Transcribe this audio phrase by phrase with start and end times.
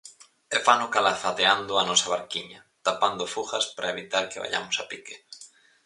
[0.55, 5.15] E fano calafateando a nosa barquiña, tapando fugas para evitar que vaiamos a pique.